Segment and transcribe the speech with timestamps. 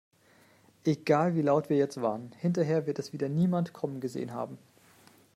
[0.83, 4.57] Egal wie laut wir jetzt warnen, hinterher wird es wieder niemand kommen gesehen haben.